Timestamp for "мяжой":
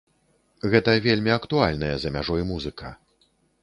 2.19-2.43